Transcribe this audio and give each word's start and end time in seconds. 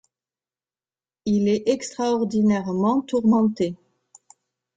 Il 1.25 1.47
est 1.47 1.69
extraordinairement 1.69 3.01
tourmenté. 3.03 3.75